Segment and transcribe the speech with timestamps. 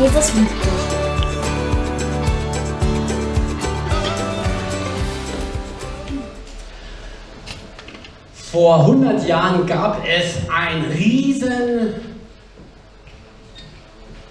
[0.00, 0.70] Jesus liebt dich.
[8.50, 11.92] Vor 100 Jahren gab es ein riesen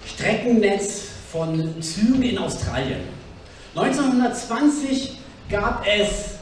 [0.08, 3.02] Streckennetz von Zügen in Australien.
[3.76, 5.20] 1920
[5.52, 6.40] gab es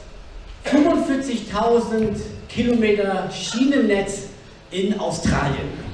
[0.64, 2.16] 45.000
[2.48, 4.28] Kilometer Schienennetz
[4.70, 5.87] in Australien.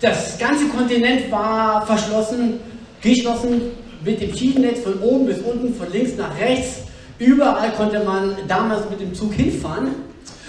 [0.00, 2.60] Das ganze Kontinent war verschlossen,
[3.00, 3.72] geschlossen
[4.04, 6.82] mit dem Schienennetz von oben bis unten, von links nach rechts.
[7.18, 9.88] Überall konnte man damals mit dem Zug hinfahren.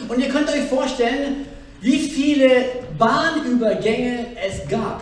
[0.08, 1.48] Und ihr könnt euch vorstellen,
[1.82, 2.66] wie viele
[2.98, 5.02] Bahnübergänge es gab.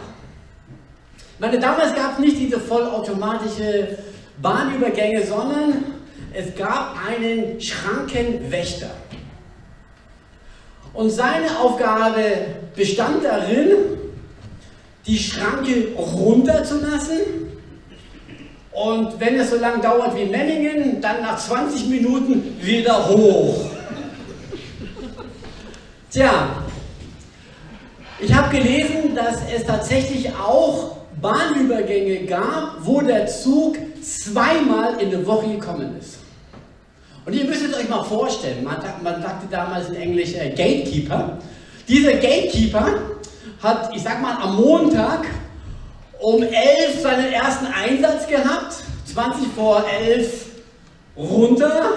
[1.39, 3.97] Meine, damals gab es nicht diese vollautomatische
[4.41, 5.83] Bahnübergänge, sondern
[6.33, 8.91] es gab einen Schrankenwächter.
[10.93, 12.21] Und seine Aufgabe
[12.75, 13.97] bestand darin,
[15.07, 17.17] die Schranke runterzulassen.
[18.71, 23.71] Und wenn es so lange dauert wie Memmingen, dann nach 20 Minuten wieder hoch.
[26.11, 26.49] Tja,
[28.19, 35.25] ich habe gelesen, dass es tatsächlich auch Bahnübergänge gab, wo der Zug zweimal in der
[35.25, 36.19] Woche gekommen ist.
[37.25, 41.39] Und ihr müsst es euch mal vorstellen, man, man sagte damals in Englisch äh, Gatekeeper.
[41.87, 42.93] Dieser Gatekeeper
[43.61, 45.25] hat, ich sag mal, am Montag
[46.19, 50.45] um 11 seinen ersten Einsatz gehabt, 20 vor 11
[51.15, 51.89] runter,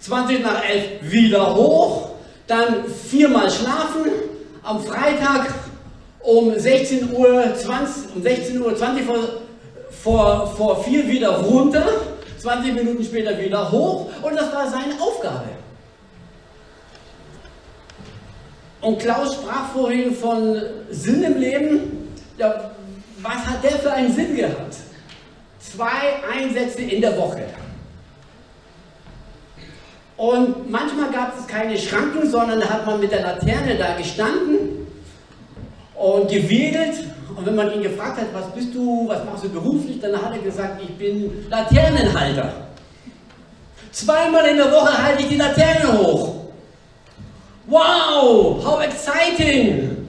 [0.00, 2.10] 20 nach 11 wieder hoch,
[2.46, 4.10] dann viermal schlafen,
[4.62, 5.48] am Freitag
[6.20, 9.18] um 16 Uhr 20, um 16 Uhr 20 vor,
[10.02, 11.86] vor, vor 4 wieder runter,
[12.38, 14.08] 20 Minuten später wieder hoch.
[14.22, 15.63] Und das war seine Aufgabe.
[18.84, 22.10] Und Klaus sprach vorhin von Sinn im Leben.
[22.36, 22.70] Ja,
[23.22, 24.76] was hat der für einen Sinn gehabt?
[25.58, 27.44] Zwei Einsätze in der Woche.
[30.18, 34.86] Und manchmal gab es keine Schranken, sondern da hat man mit der Laterne da gestanden
[35.94, 37.06] und gewedelt.
[37.34, 40.32] Und wenn man ihn gefragt hat, was bist du, was machst du beruflich, dann hat
[40.32, 42.52] er gesagt, ich bin Laternenhalter.
[43.90, 46.43] Zweimal in der Woche halte ich die Laterne hoch.
[47.66, 50.06] Wow, how exciting!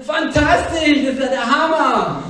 [0.00, 2.22] Fantastisch, das ist ja der Hammer!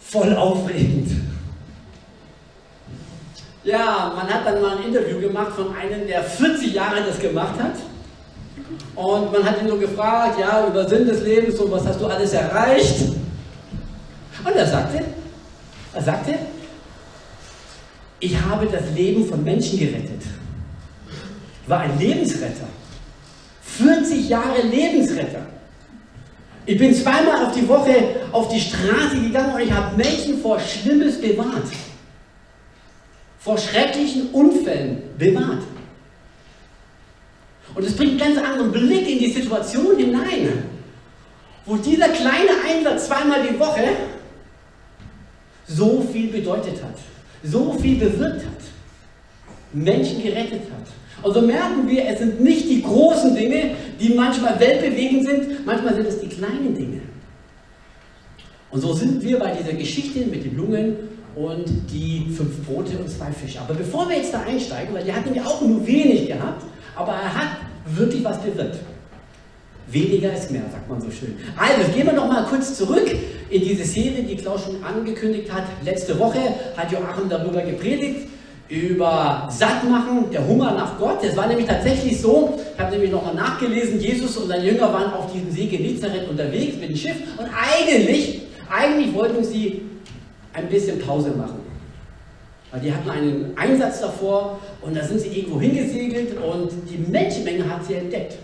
[0.00, 1.10] Voll aufregend.
[3.64, 7.54] Ja, man hat dann mal ein Interview gemacht von einem, der 40 Jahre das gemacht
[7.58, 7.74] hat.
[8.94, 12.06] Und man hat ihn so gefragt, ja, über Sinn des Lebens, so was hast du
[12.06, 13.00] alles erreicht?
[14.44, 15.04] Und er sagte,
[15.92, 16.34] er sagte,
[18.20, 20.22] ich habe das Leben von Menschen gerettet
[21.66, 22.66] war ein Lebensretter.
[23.62, 25.46] 40 Jahre Lebensretter.
[26.66, 30.58] Ich bin zweimal auf die Woche auf die Straße gegangen und ich habe Menschen vor
[30.60, 31.66] Schlimmes bewahrt.
[33.38, 35.62] Vor schrecklichen Unfällen bewahrt.
[37.74, 40.64] Und es bringt einen ganz anderen Blick in die Situation hinein,
[41.66, 43.88] wo dieser kleine Einsatz zweimal die Woche
[45.66, 46.98] so viel bedeutet hat,
[47.42, 48.60] so viel bewirkt hat,
[49.72, 50.86] Menschen gerettet hat.
[51.22, 55.94] Und so merken wir, es sind nicht die großen Dinge, die manchmal weltbewegend sind, manchmal
[55.94, 57.00] sind es die kleinen Dinge.
[58.70, 60.96] Und so sind wir bei dieser Geschichte mit den Lungen
[61.36, 63.60] und die fünf Brote und zwei Fische.
[63.60, 66.64] Aber bevor wir jetzt da einsteigen, weil die hatten ja auch nur wenig gehabt,
[66.96, 67.48] aber er hat
[67.86, 68.78] wirklich was bewirkt.
[69.86, 71.36] Weniger ist mehr, sagt man so schön.
[71.56, 73.06] Also, gehen wir noch mal kurz zurück
[73.50, 75.64] in diese Serie, die Klaus schon angekündigt hat.
[75.84, 76.40] Letzte Woche
[76.76, 78.28] hat Joachim darüber gepredigt
[78.68, 81.22] über Sattmachen, der Hunger nach Gott.
[81.22, 85.12] Es war nämlich tatsächlich so, ich habe nämlich nochmal nachgelesen, Jesus und seine Jünger waren
[85.12, 89.82] auf diesem See Genezareth unterwegs mit dem Schiff und eigentlich, eigentlich wollten sie
[90.54, 91.60] ein bisschen Pause machen.
[92.70, 97.68] Weil die hatten einen Einsatz davor und da sind sie irgendwo hingesegelt und die Menschenmenge
[97.68, 98.36] hat sie entdeckt.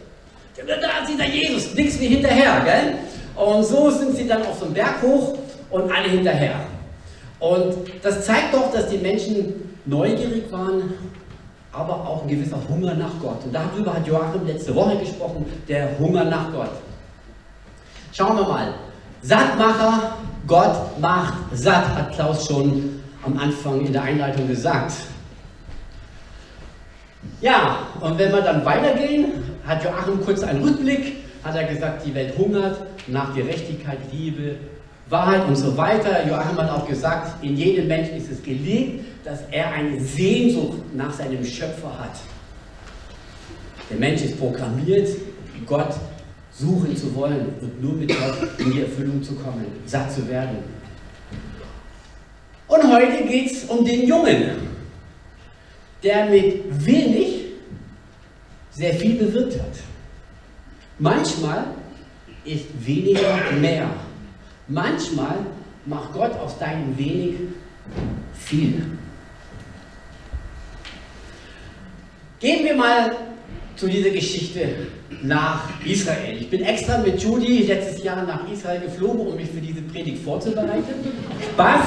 [0.54, 2.94] Da ist dieser Jesus, nichts wie hinterher, gell?
[3.42, 5.39] Und so sind sie dann auf so einen Berg hoch
[5.71, 6.60] und alle hinterher.
[7.39, 10.95] Und das zeigt doch, dass die Menschen neugierig waren,
[11.72, 13.45] aber auch ein gewisser Hunger nach Gott.
[13.45, 16.71] Und darüber hat Joachim letzte Woche gesprochen, der Hunger nach Gott.
[18.13, 18.75] Schauen wir mal.
[19.22, 20.16] Sattmacher,
[20.47, 24.92] Gott macht satt, hat Klaus schon am Anfang in der Einleitung gesagt.
[27.41, 29.27] Ja, und wenn wir dann weitergehen,
[29.66, 34.57] hat Joachim kurz einen Rückblick, hat er gesagt, die Welt hungert nach Gerechtigkeit, Liebe,
[35.09, 36.27] Wahrheit und so weiter.
[36.27, 41.12] Joachim hat auch gesagt, in jedem Menschen ist es gelegt, dass er eine Sehnsucht nach
[41.12, 42.16] seinem Schöpfer hat.
[43.90, 45.08] Der Mensch ist programmiert,
[45.66, 45.94] Gott
[46.52, 50.58] suchen zu wollen und nur mit Gott in die Erfüllung zu kommen, satt zu werden.
[52.66, 54.42] Und heute geht es um den Jungen,
[56.02, 57.46] der mit wenig
[58.70, 59.72] sehr viel bewirkt hat.
[60.98, 61.64] Manchmal
[62.44, 63.90] ist weniger mehr.
[64.68, 65.36] Manchmal
[65.86, 67.34] macht Gott aus deinem wenig
[68.34, 68.98] viel.
[72.41, 73.10] Gehen wir mal
[73.77, 74.66] zu dieser Geschichte
[75.22, 76.39] nach Israel.
[76.41, 80.25] Ich bin extra mit Judy letztes Jahr nach Israel geflogen, um mich für diese Predigt
[80.25, 80.95] vorzubereiten.
[81.53, 81.84] Spaß!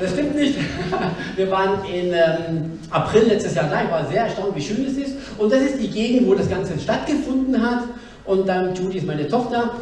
[0.00, 0.56] Das stimmt nicht.
[1.36, 3.84] Wir waren im ähm, April letztes Jahr da.
[3.84, 5.16] Ich war sehr erstaunt, wie schön es ist.
[5.38, 7.84] Und das ist die Gegend, wo das Ganze stattgefunden hat.
[8.24, 9.76] Und dann Judy ist meine Tochter.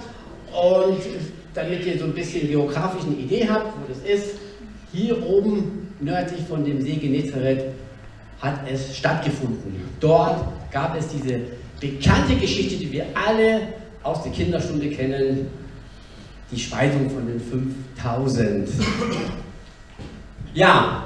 [0.52, 0.98] Und
[1.54, 4.34] damit ihr so ein bisschen geografisch eine Idee habt, wo das ist,
[4.92, 7.64] hier oben nördlich von dem See Genezareth
[8.40, 9.82] hat es stattgefunden.
[10.00, 11.40] Dort gab es diese
[11.80, 13.62] bekannte Geschichte, die wir alle
[14.02, 15.48] aus der Kinderstunde kennen,
[16.50, 18.68] die Speisung von den 5000.
[20.54, 21.04] Ja,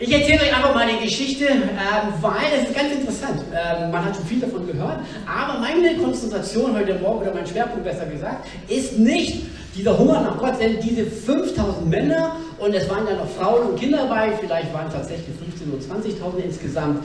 [0.00, 3.42] ich erzähle euch einfach mal die Geschichte, ähm, weil es ist ganz interessant.
[3.52, 7.84] Ähm, man hat schon viel davon gehört, aber meine Konzentration heute Morgen, oder mein Schwerpunkt
[7.84, 9.42] besser gesagt, ist nicht
[9.78, 13.78] dieser Hunger nach Gott, denn diese 5000 Männer und es waren ja noch Frauen und
[13.78, 17.04] Kinder dabei, vielleicht waren tatsächlich 15.000 oder 20.000 insgesamt.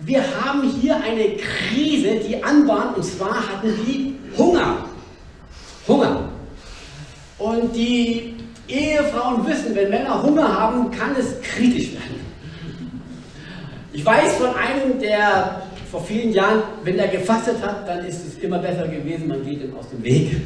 [0.00, 4.78] Wir haben hier eine Krise, die anbahnt, und zwar hatten die Hunger.
[5.86, 6.30] Hunger.
[7.38, 8.34] Und die
[8.66, 12.20] Ehefrauen wissen, wenn Männer Hunger haben, kann es kritisch werden.
[13.92, 18.38] Ich weiß von einem, der vor vielen Jahren, wenn er gefastet hat, dann ist es
[18.38, 20.36] immer besser gewesen, man geht ihm aus dem Weg.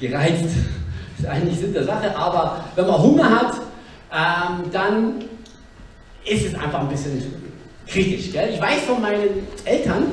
[0.00, 0.54] Gereizt
[1.18, 3.54] ist eigentlich Sinn der Sache, aber wenn man Hunger hat,
[4.12, 5.24] ähm, dann
[6.24, 7.22] ist es einfach ein bisschen
[7.86, 8.32] kritisch.
[8.32, 8.50] Gell?
[8.54, 10.04] Ich weiß von meinen Eltern,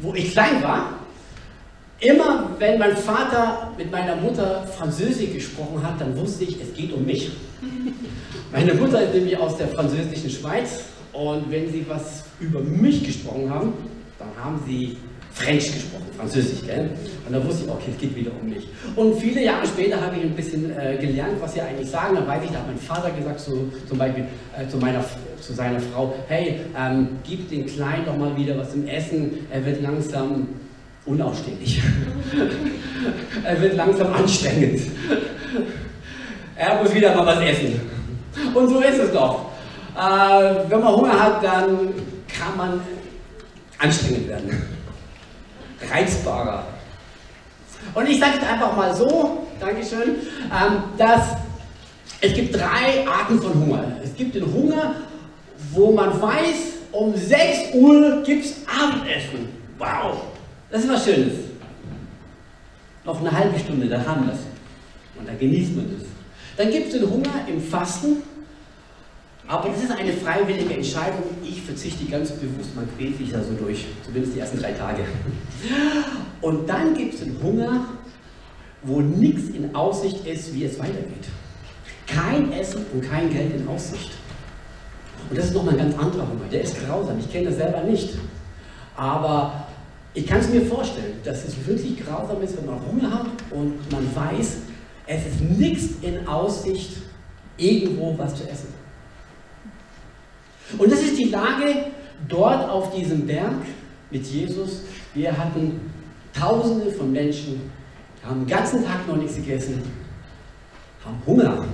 [0.00, 0.98] wo ich klein war,
[2.00, 6.92] Immer wenn mein Vater mit meiner Mutter Französisch gesprochen hat, dann wusste ich, es geht
[6.92, 7.32] um mich.
[8.52, 13.50] Meine Mutter ist nämlich aus der französischen Schweiz und wenn sie was über mich gesprochen
[13.50, 13.72] haben,
[14.16, 14.96] dann haben sie
[15.38, 16.90] French gesprochen, Französisch, gell?
[17.26, 18.68] Und da wusste ich, okay, es geht wieder um mich.
[18.96, 22.16] Und viele Jahre später habe ich ein bisschen äh, gelernt, was sie eigentlich sagen.
[22.16, 24.24] Dann weiß ich, da hat mein Vater gesagt, so, zum Beispiel
[24.58, 25.04] äh, zu, meiner,
[25.40, 29.64] zu seiner Frau, hey, ähm, gib den Kleinen doch mal wieder was zum Essen, er
[29.64, 30.48] wird langsam
[31.06, 31.80] unausstehlich.
[33.44, 34.80] er wird langsam anstrengend.
[36.56, 37.80] Er muss wieder mal was essen.
[38.54, 39.46] Und so ist es doch.
[39.96, 41.94] Äh, wenn man Hunger hat, dann
[42.26, 42.80] kann man
[43.78, 44.77] anstrengend werden.
[45.90, 46.66] Reizbarer.
[47.94, 51.22] Und ich sage es einfach mal so, Dankeschön, ähm, dass
[52.20, 53.84] es gibt drei Arten von Hunger.
[54.02, 54.96] Es gibt den Hunger,
[55.72, 56.56] wo man weiß,
[56.92, 59.48] um 6 Uhr gibt es Abendessen.
[59.78, 60.22] Wow,
[60.70, 61.34] das ist was Schönes.
[63.04, 64.40] Noch eine halbe Stunde, da haben wir es.
[65.18, 66.06] Und da genießt man das.
[66.56, 68.22] Dann gibt es den Hunger im Fasten.
[69.48, 71.22] Aber das ist eine freiwillige Entscheidung.
[71.42, 72.76] Ich verzichte ganz bewusst.
[72.76, 73.86] Man quält sich da so durch.
[74.04, 75.04] Zumindest die ersten drei Tage.
[76.42, 77.86] Und dann gibt es den Hunger,
[78.82, 81.28] wo nichts in Aussicht ist, wie es weitergeht.
[82.06, 84.10] Kein Essen und kein Geld in Aussicht.
[85.30, 86.44] Und das ist nochmal ein ganz anderer Hunger.
[86.52, 87.18] Der ist grausam.
[87.18, 88.18] Ich kenne das selber nicht.
[88.96, 89.66] Aber
[90.12, 93.90] ich kann es mir vorstellen, dass es wirklich grausam ist, wenn man Hunger hat und
[93.90, 94.56] man weiß,
[95.06, 96.98] es ist nichts in Aussicht,
[97.56, 98.77] irgendwo was zu essen.
[100.76, 101.86] Und das ist die Lage
[102.28, 103.54] dort auf diesem Berg
[104.10, 104.82] mit Jesus.
[105.14, 105.80] Wir hatten
[106.38, 107.70] Tausende von Menschen,
[108.22, 109.82] haben den ganzen Tag noch nichts gegessen,
[111.04, 111.64] haben Hunger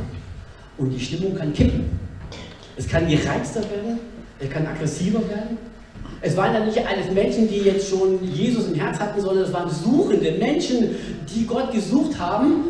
[0.78, 1.98] und die Stimmung kann kippen.
[2.76, 3.98] Es kann gereizter werden,
[4.38, 5.58] es kann aggressiver werden,
[6.22, 9.52] es waren ja nicht alles Menschen, die jetzt schon Jesus im Herz hatten, sondern es
[9.52, 10.96] waren suchende Menschen,
[11.28, 12.64] die Gott gesucht haben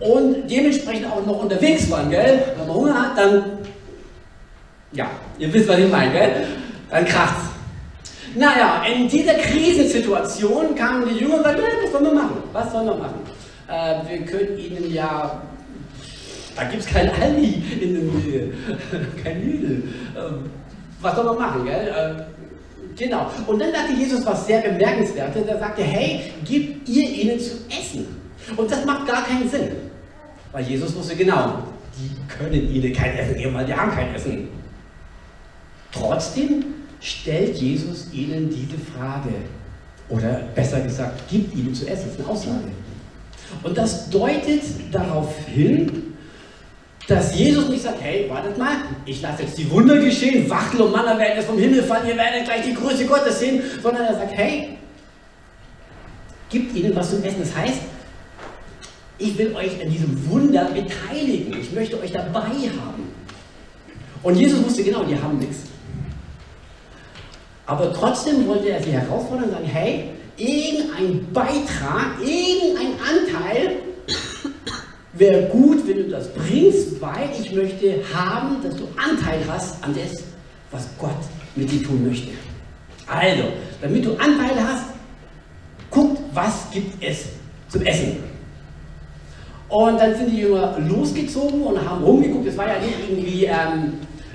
[0.00, 2.42] und dementsprechend auch noch unterwegs waren, gell?
[2.58, 3.42] Wenn man Hunger hat, dann,
[4.92, 6.46] ja, ihr wisst, was ich meine, gell?
[6.90, 7.44] Dann kracht's.
[8.34, 12.36] Naja, in dieser Krisensituation kamen die Jünger und sagten, was sollen wir machen?
[12.52, 13.20] Was sollen wir machen?
[13.68, 15.42] Äh, wir können ihnen ja,
[16.56, 18.52] da gibt es kein Aldi in der Nähe,
[19.24, 19.82] kein Lidl.
[20.14, 20.20] Äh,
[21.00, 21.88] was soll man machen, gell?
[21.88, 22.22] Äh,
[23.00, 23.30] Genau.
[23.46, 25.46] Und dann sagte Jesus was sehr bemerkenswertes.
[25.46, 28.06] Er sagte, hey, gib ihr ihnen zu essen.
[28.56, 29.70] Und das macht gar keinen Sinn.
[30.52, 31.62] Weil Jesus wusste genau,
[31.96, 34.48] die können ihnen kein Essen geben, weil die haben kein Essen.
[35.92, 36.64] Trotzdem
[37.00, 39.30] stellt Jesus ihnen diese Frage.
[40.08, 42.06] Oder besser gesagt, gibt ihnen zu essen.
[42.06, 42.72] Das ist eine Aussage.
[43.62, 46.14] Und das deutet darauf hin,
[47.08, 50.92] dass Jesus nicht sagt, hey, wartet mal, ich lasse jetzt die Wunder geschehen, Wachtel und
[50.92, 54.14] Manner werden jetzt vom Himmel fallen, ihr werdet gleich die Größe Gottes sehen, sondern er
[54.14, 54.76] sagt, hey,
[56.48, 57.40] gibt ihnen was zum Essen.
[57.40, 57.80] Das heißt,
[59.18, 61.60] ich will euch an diesem Wunder beteiligen.
[61.60, 63.08] Ich möchte euch dabei haben.
[64.22, 65.69] Und Jesus wusste genau, die haben nichts.
[67.70, 73.76] Aber trotzdem wollte er sie herausfordern und sagen, hey, irgendein Beitrag, irgendein Anteil
[75.12, 79.94] wäre gut, wenn du das bringst, weil ich möchte haben, dass du Anteil hast an
[79.94, 80.20] das,
[80.72, 81.14] was Gott
[81.54, 82.32] mit dir tun möchte.
[83.06, 83.44] Also,
[83.80, 84.86] damit du Anteil hast,
[85.92, 87.26] guckt, was gibt es
[87.68, 88.16] zum Essen.
[89.68, 92.48] Und dann sind die Jünger losgezogen und haben rumgeguckt.
[92.48, 93.92] Es war ja nicht irgendwie ähm,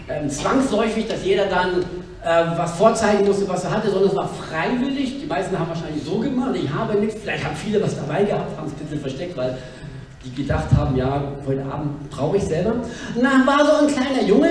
[0.08, 1.84] ähm, zwangsläufig, dass jeder dann
[2.26, 5.20] was vorzeigen musste, was er hatte, sondern es war freiwillig.
[5.22, 7.22] Die meisten haben wahrscheinlich so gemacht, ich habe nichts.
[7.22, 9.58] Vielleicht haben viele was dabei gehabt, haben es ein bisschen versteckt, weil
[10.24, 12.74] die gedacht haben, ja, heute Abend brauche ich selber.
[12.74, 14.50] Und dann war so ein kleiner Junge,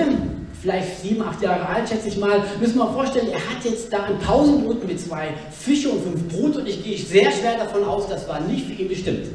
[0.61, 2.41] vielleicht sieben, acht Jahre alt, schätze ich mal.
[2.61, 6.27] Müssen wir mal vorstellen, er hat jetzt da ein Pausenbrot mit zwei Fische und fünf
[6.29, 9.27] Brot und ich gehe sehr schwer davon aus, das war nicht für ihn bestimmt.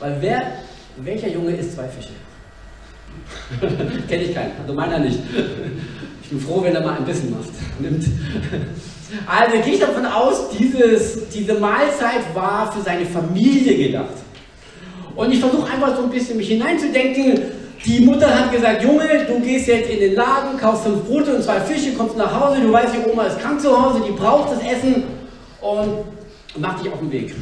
[0.00, 0.42] Weil wer,
[0.96, 2.10] welcher Junge isst zwei Fische?
[4.08, 5.20] Kenne ich keinen, also meiner nicht.
[6.30, 7.48] Ich bin froh, wenn er mal ein bisschen macht.
[7.80, 8.04] Nimmt.
[9.26, 14.14] Also gehe ich davon aus, dieses, diese Mahlzeit war für seine Familie gedacht.
[15.16, 17.40] Und ich versuche einfach so ein bisschen mich hineinzudenken.
[17.84, 21.42] Die Mutter hat gesagt, Junge, du gehst jetzt in den Laden, kaufst fünf Brote und
[21.42, 24.52] zwei Fische, kommst nach Hause, du weißt, die Oma ist krank zu Hause, die braucht
[24.52, 25.02] das Essen
[25.60, 26.04] und
[26.60, 27.34] mach dich auf den Weg.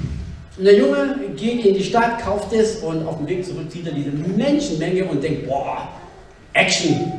[0.57, 3.87] Und der Junge geht in die Stadt, kauft es und auf dem Weg zurück sieht
[3.87, 5.89] er diese Menschenmenge und denkt, boah,
[6.55, 7.13] Action,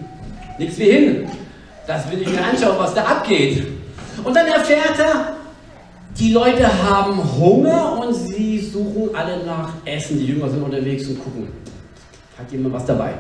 [0.57, 1.29] nichts wie hin.
[1.89, 3.65] Das will ich mir anschauen, was da abgeht.
[4.23, 5.33] Und dann erfährt er,
[6.19, 10.19] die Leute haben Hunger und sie suchen alle nach Essen.
[10.19, 11.47] Die Jünger sind unterwegs und gucken,
[12.37, 13.13] hat jemand was dabei.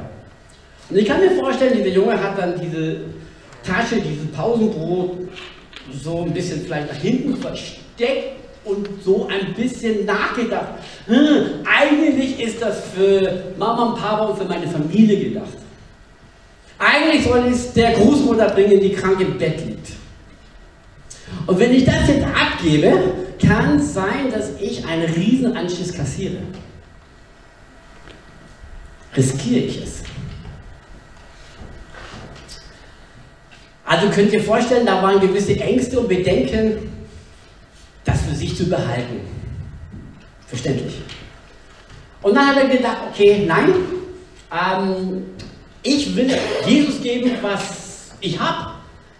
[0.87, 2.97] Und ich kann mir vorstellen, dieser Junge hat dann diese
[3.63, 5.17] Tasche, dieses Pausenbrot
[6.03, 8.35] so ein bisschen vielleicht nach hinten versteckt
[8.65, 10.75] und so ein bisschen nachgedacht.
[11.07, 15.57] Hm, eigentlich ist das für Mama und Papa und für meine Familie gedacht.
[16.79, 19.91] Eigentlich soll es der Großmutter bringen, die krank im Bett liegt.
[21.45, 23.13] Und wenn ich das jetzt abgebe,
[23.45, 26.37] kann es sein, dass ich einen riesen Anschiss kassiere.
[29.15, 30.03] Riskiere ich es.
[33.83, 36.91] Also könnt ihr vorstellen, da waren gewisse Ängste und Bedenken,
[38.05, 39.21] das für sich zu behalten.
[40.47, 41.01] Verständlich.
[42.21, 43.73] Und dann hat er gedacht, okay, nein,
[44.51, 45.25] ähm,
[45.83, 46.31] ich will
[46.65, 47.61] Jesus geben, was
[48.21, 48.71] ich habe.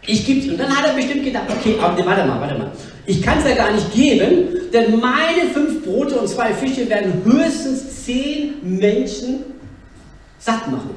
[0.06, 0.52] Ich gebe.
[0.52, 2.72] Und dann hat er bestimmt gedacht, okay, aber warte mal, warte mal.
[3.06, 7.22] Ich kann es ja gar nicht geben, denn meine fünf Brote und zwei Fische werden
[7.26, 9.44] höchstens zehn Menschen
[10.38, 10.92] satt machen.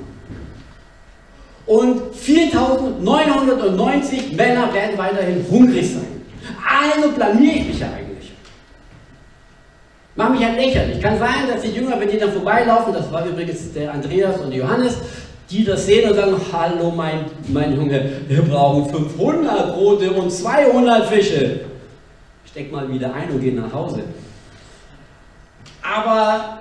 [1.67, 6.23] Und 4990 Männer werden weiterhin hungrig sein.
[6.67, 8.33] Also blamier ich mich ja eigentlich.
[10.15, 11.01] Mach mich ja lächerlich.
[11.01, 14.53] Kann sein, dass die Jünger, wenn die dann vorbeilaufen, das war übrigens der Andreas und
[14.53, 14.97] Johannes,
[15.53, 21.07] die das sehen und sagen, hallo mein, mein Junge, wir brauchen 500 Brote und 200
[21.07, 21.61] Fische.
[22.51, 24.03] Steck mal wieder ein und geh nach Hause.
[25.83, 26.61] Aber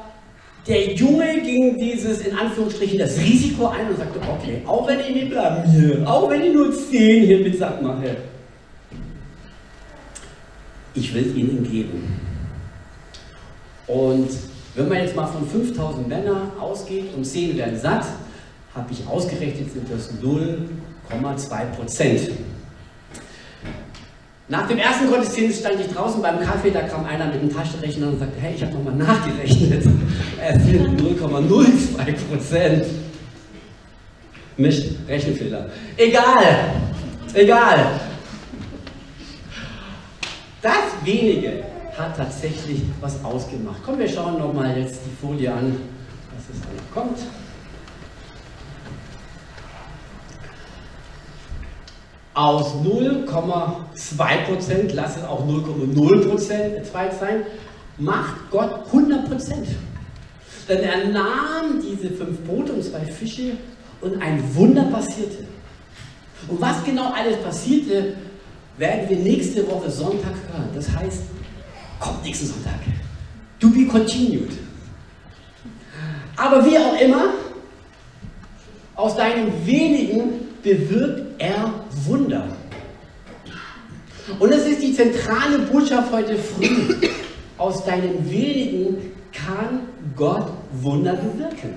[0.68, 5.14] der Junge ging dieses, in Anführungsstrichen, das Risiko ein und sagte, okay, auch wenn ich
[5.14, 8.18] mich blamier, auch wenn ich nur 10 hier mit Sack mache,
[10.94, 12.20] ich will es ihnen geben.
[13.88, 14.30] Und
[14.76, 18.06] wenn man jetzt mal von 5000 Männern ausgeht und 10 werden satt,
[18.76, 22.32] habe ich ausgerechnet, sind das 0,2 Prozent.
[24.48, 28.08] Nach dem ersten Gottesdienst stand ich draußen beim Kaffee, da kam einer mit einem Taschenrechner
[28.08, 29.86] und sagte, hey, ich habe nochmal nachgerechnet.
[30.42, 32.86] Es sind 0,02 Prozent.
[34.58, 35.70] Nicht Rechenfehler.
[35.96, 36.74] Egal,
[37.34, 38.00] egal.
[40.62, 40.74] Das
[41.04, 41.64] wenige
[41.98, 43.82] hat tatsächlich was ausgemacht.
[43.86, 45.78] Komm, wir schauen nochmal jetzt die Folie an,
[46.36, 47.18] was es da kommt.
[52.34, 57.44] Aus 0,2%, lass es auch 0,0% sein,
[57.98, 59.28] macht Gott 100%.
[60.70, 63.58] Denn er nahm diese fünf Brote und zwei Fische
[64.00, 65.46] und ein Wunder passierte.
[66.48, 68.14] Und was genau alles passierte,
[68.78, 70.70] werden wir nächste Woche Sonntag hören.
[70.74, 71.24] Das heißt,
[72.00, 72.80] kommt nächsten Sonntag.
[73.60, 74.54] To be continued.
[76.36, 77.26] Aber wie auch immer,
[78.96, 81.74] aus deinem wenigen bewirkt er
[82.06, 82.48] Wunder.
[84.40, 86.96] Und es ist die zentrale Botschaft heute früh.
[87.58, 89.82] Aus deinem wenigen kann
[90.16, 91.76] Gott Wunder bewirken.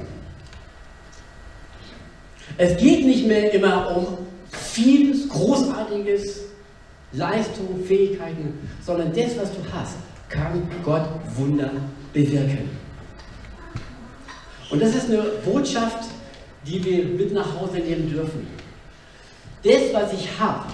[2.56, 4.06] Es geht nicht mehr immer um
[4.50, 6.42] vieles Großartiges,
[7.12, 9.96] Leistung, Fähigkeiten, sondern das, was du hast.
[10.28, 11.70] kann Gott Wunder
[12.12, 12.70] bewirken.
[14.70, 16.08] Und das ist eine Botschaft,
[16.66, 18.46] die wir mit nach Hause nehmen dürfen.
[19.64, 20.66] Das, was ich habe,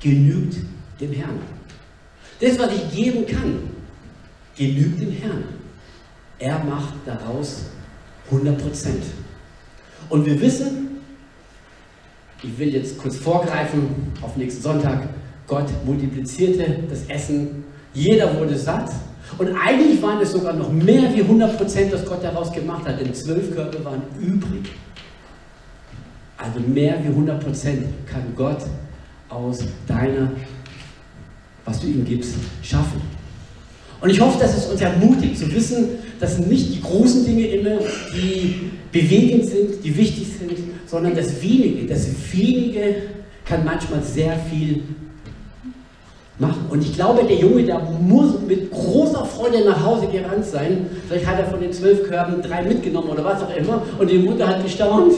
[0.00, 0.56] genügt
[1.00, 1.38] dem Herrn.
[2.40, 3.70] Das, was ich geben kann,
[4.56, 5.44] genügt dem Herrn.
[6.38, 7.66] Er macht daraus
[8.30, 9.04] 100 Prozent.
[10.08, 11.00] Und wir wissen,
[12.42, 15.08] ich will jetzt kurz vorgreifen auf nächsten Sonntag,
[15.46, 18.90] Gott multiplizierte das Essen, jeder wurde satt.
[19.38, 23.00] Und eigentlich waren es sogar noch mehr wie 100 Prozent, das Gott daraus gemacht hat,
[23.00, 24.70] denn zwölf Körper waren übrig.
[26.42, 28.64] Also mehr wie 100 Prozent kann Gott
[29.28, 30.32] aus deiner,
[31.64, 33.00] was du ihm gibst, schaffen.
[34.00, 37.78] Und ich hoffe, dass es uns ermutigt zu wissen, dass nicht die großen Dinge immer
[38.14, 41.86] die bewegend sind, die wichtig sind, sondern das Wenige.
[41.86, 42.94] Das Wenige
[43.44, 44.82] kann manchmal sehr viel
[46.38, 46.66] machen.
[46.68, 50.86] Und ich glaube, der Junge, der muss mit großer Freude nach Hause gerannt sein.
[51.06, 53.82] Vielleicht hat er von den zwölf Körben drei mitgenommen oder was auch immer.
[54.00, 55.14] Und die Mutter hat gestaunt.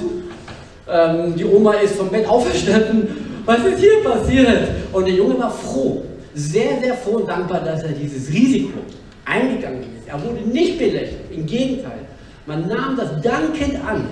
[0.88, 3.43] Ähm, die Oma ist vom Bett auferstanden.
[3.45, 4.69] Was ist hier passiert?
[4.93, 8.79] Und der Junge war froh, sehr, sehr froh und dankbar, dass er dieses Risiko
[9.25, 10.09] eingegangen ist.
[10.09, 11.31] Er wurde nicht belächelt.
[11.31, 12.00] Im Gegenteil.
[12.47, 14.07] Man nahm das dankend an,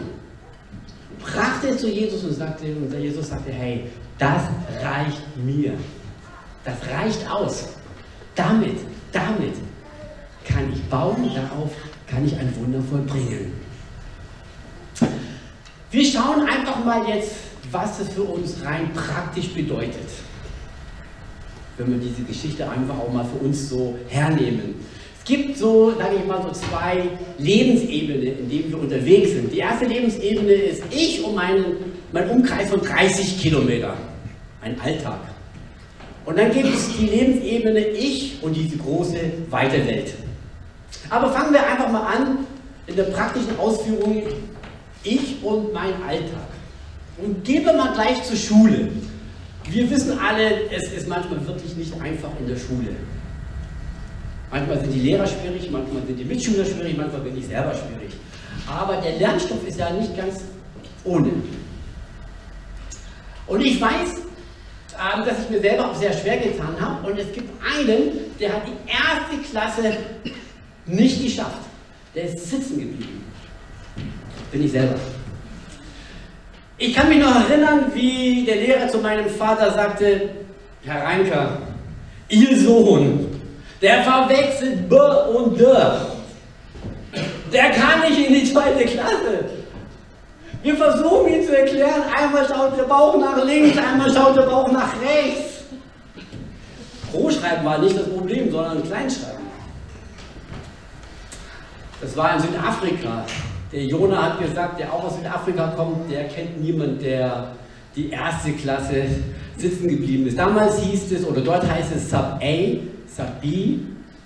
[1.21, 3.85] brachte es zu Jesus und sagte, und Jesus sagte, hey,
[4.19, 4.43] das
[4.83, 5.73] reicht mir.
[6.65, 7.69] Das reicht aus.
[8.35, 8.79] Damit,
[9.13, 9.55] damit
[10.45, 11.73] kann ich bauen, darauf
[12.07, 13.53] kann ich ein Wunder vollbringen.
[15.93, 17.33] Wir schauen einfach mal jetzt,
[17.71, 20.09] was es für uns rein praktisch bedeutet.
[21.77, 24.75] Wenn wir diese Geschichte einfach auch mal für uns so hernehmen.
[25.19, 29.53] Es gibt so, sage ich mal, so zwei Lebensebenen, in denen wir unterwegs sind.
[29.53, 31.77] Die erste Lebensebene ist ich und meinen,
[32.11, 33.99] mein Umkreis von 30 Kilometern.
[34.63, 35.21] Ein Alltag.
[36.25, 39.19] Und dann gibt es die Lebensebene ich und diese große,
[39.51, 40.15] weite Welt.
[41.11, 42.39] Aber fangen wir einfach mal an
[42.87, 44.23] in der praktischen Ausführung
[45.05, 46.49] ich und mein Alltag.
[47.19, 48.89] Und gehen wir mal gleich zur Schule.
[49.71, 52.97] Wir wissen alle, es ist manchmal wirklich nicht einfach in der Schule.
[54.51, 58.13] Manchmal sind die Lehrer schwierig, manchmal sind die Mitschüler schwierig, manchmal bin ich selber schwierig.
[58.67, 60.41] Aber der Lernstoff ist ja nicht ganz
[61.05, 61.31] ohne.
[63.47, 64.23] Und ich weiß,
[64.93, 67.11] ähm, dass ich mir selber auch sehr schwer getan habe.
[67.11, 69.97] Und es gibt einen, der hat die erste Klasse
[70.87, 71.63] nicht geschafft.
[72.15, 73.22] Der ist sitzen geblieben.
[74.53, 74.97] Bin ich selber.
[76.77, 80.29] Ich kann mich noch erinnern, wie der Lehrer zu meinem Vater sagte,
[80.85, 81.59] Herr Reinker,
[82.29, 83.41] Ihr Sohn,
[83.81, 84.97] der verwechselt B
[85.35, 85.65] und D.
[87.53, 89.45] Der kann nicht in die zweite Klasse.
[90.63, 94.71] Wir versuchen ihm zu erklären, einmal schaut der Bauch nach links, einmal schaut der Bauch
[94.71, 95.65] nach rechts.
[97.11, 99.43] Großschreiben war nicht das Problem, sondern Kleinschreiben.
[102.01, 103.25] Das war in Südafrika.
[103.73, 107.53] Der Jona hat gesagt, der auch aus Südafrika kommt, der kennt niemand, der
[107.97, 109.05] die erste Klasse
[109.57, 110.39] sitzen geblieben ist.
[110.39, 112.55] Damals hieß es, oder dort heißt es Sub A,
[113.07, 113.79] Sub B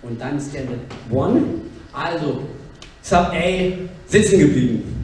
[0.03, 0.79] und dann Standard
[1.11, 1.45] 1.
[1.93, 2.43] Also
[3.03, 3.73] Sub A
[4.09, 4.97] sitzen geblieben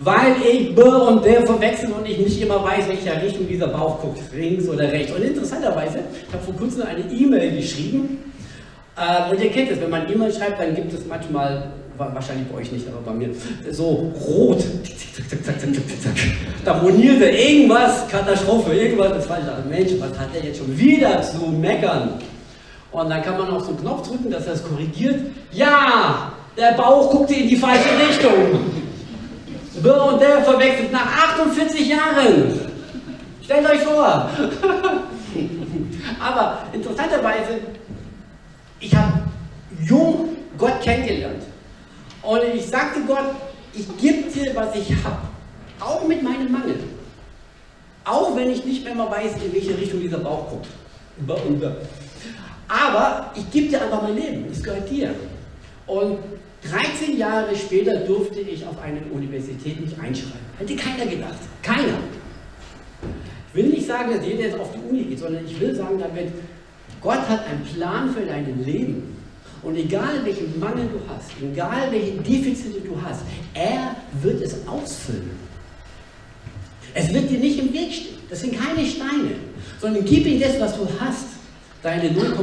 [0.00, 4.00] weil ich B und der verwechsel und ich nicht immer weiß, welcher Richtung dieser Bauch
[4.00, 5.12] guckt, links oder rechts.
[5.12, 8.18] Und interessanterweise, ich habe vor kurzem eine E-Mail geschrieben
[8.96, 12.58] äh, und ihr kennt es, wenn man E-Mail schreibt, dann gibt es manchmal, wahrscheinlich bei
[12.58, 13.30] euch nicht, aber bei mir,
[13.70, 14.62] so rot.
[16.64, 20.58] Da moniert er irgendwas, Katastrophe, irgendwas, das war ich dachte, Mensch, was hat der jetzt
[20.58, 22.10] schon wieder zu meckern?
[22.90, 25.20] Und dann kann man auf so einen Knopf drücken, dass er es korrigiert.
[25.52, 28.60] Ja, der Bauch guckte in die falsche Richtung.
[29.76, 31.06] Und der verwechselt nach
[31.36, 32.60] 48 Jahren.
[33.44, 34.28] Stellt euch vor.
[36.20, 37.60] Aber interessanterweise,
[38.80, 39.20] ich habe
[39.86, 41.44] jung Gott kennengelernt.
[42.28, 43.36] Und ich sagte Gott,
[43.72, 45.28] ich gebe dir, was ich habe.
[45.80, 46.74] Auch mit meinem Mangel.
[48.04, 50.66] Auch wenn ich nicht mehr mal weiß, in welche Richtung dieser Bauch guckt.
[52.68, 54.44] Aber ich gebe dir einfach mein Leben.
[54.52, 55.14] Es gehört dir.
[55.86, 56.18] Und
[56.70, 60.38] 13 Jahre später durfte ich auf eine Universität mich einschreiben.
[60.58, 61.38] Hätte keiner gedacht.
[61.62, 61.96] Keiner.
[63.48, 65.98] Ich will nicht sagen, dass jeder jetzt auf die Uni geht, sondern ich will sagen
[65.98, 66.30] damit,
[67.00, 69.17] Gott hat einen Plan für dein Leben.
[69.62, 73.22] Und egal welchen Mangel du hast, egal welche Defizite du hast,
[73.54, 75.30] er wird es ausfüllen.
[76.94, 78.18] Es wird dir nicht im Weg stehen.
[78.30, 79.36] Das sind keine Steine,
[79.80, 81.26] sondern gib ihm das, was du hast.
[81.82, 82.34] Deine 0,2%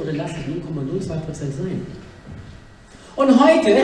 [0.00, 1.86] oder lass es 0,02% sein.
[3.16, 3.76] Und heute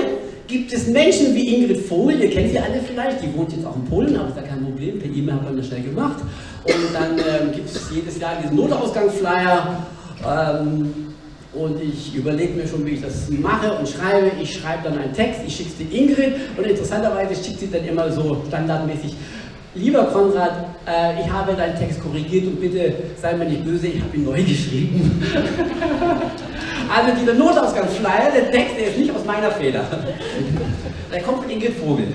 [0.47, 3.75] gibt es Menschen wie Ingrid Vogel, ihr kennt sie alle vielleicht, die wohnt jetzt auch
[3.75, 6.23] in Polen, aber ist ja kein Problem, per E-Mail hat man das schnell gemacht.
[6.65, 9.87] Und dann ähm, gibt es jedes Jahr diesen Notausgangsflyer.
[10.25, 11.12] Ähm,
[11.55, 14.33] und ich überlege mir schon, wie ich das mache und schreibe.
[14.41, 17.85] Ich schreibe dann einen Text, ich schicke es die Ingrid und interessanterweise schickt sie dann
[17.85, 19.15] immer so standardmäßig.
[19.75, 24.03] Lieber Konrad, äh, ich habe deinen Text korrigiert und bitte sei mir nicht böse, ich
[24.03, 25.23] habe ihn neu geschrieben.
[26.95, 29.85] also dieser Notausgangsflyer, der Text, der ist nicht aus meiner Feder.
[31.13, 32.09] Der kommt von Ingrid Vogel.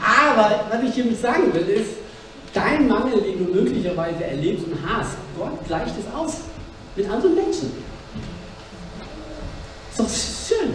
[0.00, 1.90] Aber was ich hiermit sagen will, ist,
[2.52, 6.38] dein Mangel, den du möglicherweise erlebst und hast, Gott gleicht es aus
[6.96, 7.72] mit anderen Menschen.
[9.92, 10.74] Ist doch schön.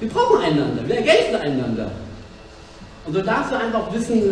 [0.00, 1.90] Wir brauchen einander, wir ergänzen einander.
[3.06, 4.22] Und du darfst du einfach wissen,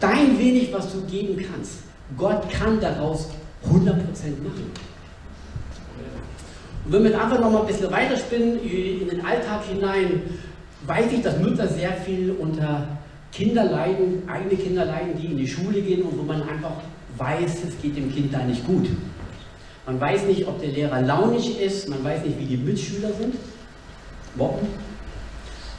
[0.00, 1.78] dein wenig, was du geben kannst,
[2.16, 3.28] Gott kann daraus
[3.66, 3.92] 100%
[4.42, 4.70] machen.
[6.84, 10.22] Und wenn wir einfach noch mal ein bisschen weiterspinnen in den Alltag hinein,
[10.86, 12.88] weiß ich, dass Mütter sehr viel unter
[13.30, 16.72] Kinder leiden, eigene Kinder leiden, die in die Schule gehen und wo man einfach
[17.16, 18.88] weiß, es geht dem Kind da nicht gut.
[19.86, 23.34] Man weiß nicht, ob der Lehrer launig ist, man weiß nicht, wie die Mitschüler sind.
[24.36, 24.68] Wochen.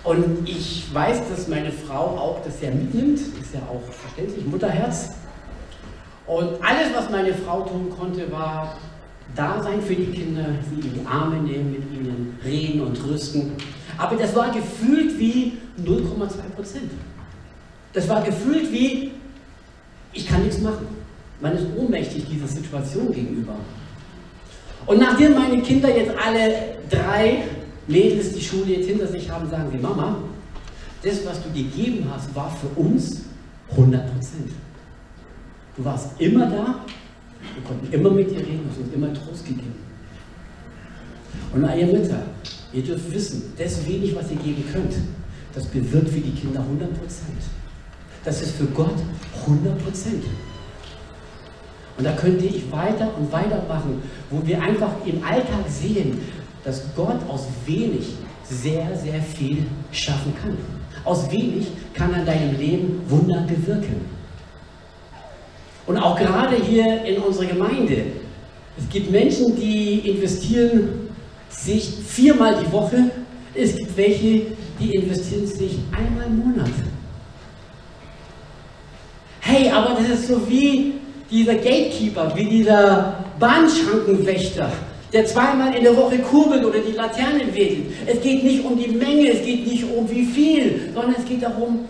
[0.04, 5.12] Und ich weiß, dass meine Frau auch das sehr mitnimmt, ist ja auch verständlich, Mutterherz.
[6.28, 8.78] Und alles, was meine Frau tun konnte, war
[9.36, 13.54] da sein für die Kinder, sie in die Arme nehmen, mit ihnen reden und trösten.
[13.98, 16.92] Aber das war gefühlt wie 0,2 Prozent.
[17.94, 19.12] Das war gefühlt wie,
[20.12, 20.88] ich kann nichts machen.
[21.42, 23.56] Man ist ohnmächtig dieser Situation gegenüber.
[24.86, 27.44] Und nachdem meine Kinder jetzt alle drei
[27.88, 30.18] Mädels die Schule jetzt hinter sich haben, sagen sie, Mama,
[31.02, 33.24] das, was du gegeben hast, war für uns
[33.72, 34.52] 100 Prozent.
[35.76, 36.86] Du warst immer da,
[37.56, 39.76] wir konnten immer mit dir reden, du hast uns immer Trost gegeben.
[41.54, 42.22] Und ihr Mütter,
[42.72, 44.94] ihr dürft wissen, das wenig, was ihr geben könnt,
[45.54, 47.42] das bewirkt für die Kinder 100 Prozent.
[48.24, 48.96] Das ist für Gott
[49.42, 50.24] 100 Prozent.
[51.98, 56.20] Und da könnte ich weiter und weiter machen, wo wir einfach im Alltag sehen,
[56.64, 60.58] dass Gott aus wenig sehr, sehr viel schaffen kann.
[61.04, 64.06] Aus wenig kann er in deinem Leben Wunder bewirken.
[65.86, 68.06] Und auch gerade hier in unserer Gemeinde,
[68.78, 71.10] es gibt Menschen, die investieren
[71.50, 73.12] sich viermal die Woche,
[73.54, 74.42] es gibt welche,
[74.80, 76.72] die investieren sich einmal im Monat.
[79.42, 80.94] Hey, aber das ist so wie
[81.30, 84.72] dieser Gatekeeper, wie dieser Bahnschrankenwächter,
[85.14, 87.94] der zweimal in der Woche kurbelt oder die Laternen wedelt.
[88.08, 91.44] Es geht nicht um die Menge, es geht nicht um wie viel, sondern es geht
[91.44, 91.86] darum,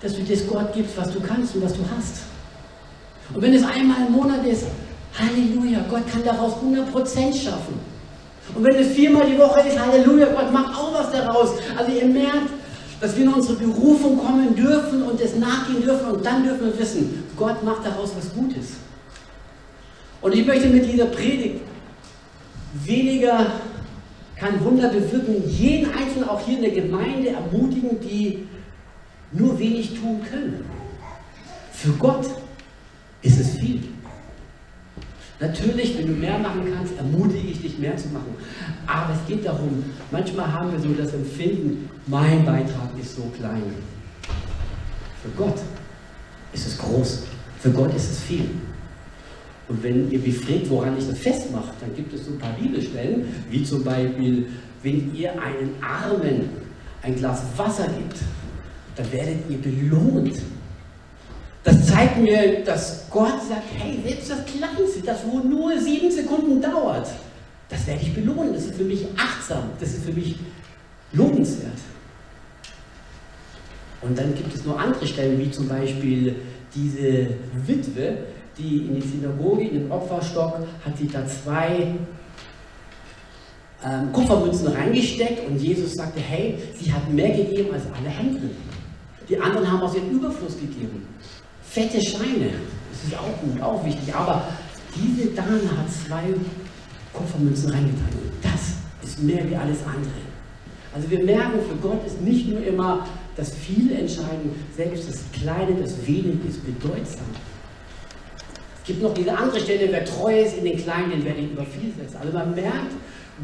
[0.00, 2.22] dass du das Gott gibst, was du kannst und was du hast.
[3.34, 4.66] Und wenn es einmal im Monat ist,
[5.18, 7.80] Halleluja, Gott kann daraus 100% schaffen.
[8.54, 11.54] Und wenn es viermal die Woche ist, Halleluja, Gott macht auch was daraus.
[11.76, 12.50] Also ihr merkt,
[13.00, 16.78] dass wir in unsere Berufung kommen dürfen und es nachgehen dürfen und dann dürfen wir
[16.78, 18.74] wissen, Gott macht daraus was Gutes.
[20.22, 21.60] Und ich möchte mit dieser Predigt
[22.84, 23.46] weniger
[24.36, 28.46] kann Wunder bewirken, jeden Einzelnen auch hier in der Gemeinde ermutigen, die
[29.32, 30.64] nur wenig tun können.
[31.72, 32.26] Für Gott
[33.22, 33.82] ist es viel.
[35.38, 38.34] Natürlich, wenn du mehr machen kannst, ermutige ich dich, mehr zu machen.
[38.86, 43.62] Aber es geht darum, manchmal haben wir so das Empfinden, mein Beitrag ist so klein.
[45.22, 45.60] Für Gott
[46.52, 47.24] ist es groß.
[47.60, 48.48] Für Gott ist es viel.
[49.68, 52.52] Und wenn ihr mich fragt, woran ich das festmache, dann gibt es so ein paar
[52.52, 54.46] Bibelstellen, wie zum Beispiel,
[54.82, 56.48] wenn ihr einen Armen
[57.02, 58.18] ein Glas Wasser gibt,
[58.94, 60.40] dann werdet ihr belohnt.
[61.64, 66.62] Das zeigt mir, dass Gott sagt, hey, selbst das Kleinste, das wo nur sieben Sekunden
[66.62, 67.08] dauert,
[67.68, 68.54] das werde ich belohnen.
[68.54, 70.36] Das ist für mich achtsam, das ist für mich
[71.12, 71.72] lohnenswert.
[74.02, 76.36] Und dann gibt es noch andere Stellen, wie zum Beispiel
[76.74, 77.28] diese
[77.66, 78.18] Witwe,
[78.58, 81.94] die in die Synagoge, in den Opferstock, hat sie da zwei
[83.84, 88.50] ähm, Kupfermünzen reingesteckt und Jesus sagte, hey, sie hat mehr gegeben als alle Händler.
[89.28, 91.06] Die anderen haben aus ihrem Überfluss gegeben.
[91.62, 92.50] Fette Scheine,
[92.90, 94.44] das ist auch gut, auch wichtig, aber
[94.94, 96.34] diese Dame hat zwei
[97.12, 98.08] Kupfermünzen reingetan.
[98.42, 100.26] Das ist mehr wie alles andere.
[100.94, 105.78] Also wir merken, für Gott ist nicht nur immer das Viele entscheidend, selbst das Kleine,
[105.82, 107.26] das Wenig ist bedeutsam.
[108.86, 111.64] Gibt noch diese andere Stelle, wer treu ist in den Kleinen, den werde ich über
[111.64, 112.16] viel setzen.
[112.20, 112.92] Also man merkt,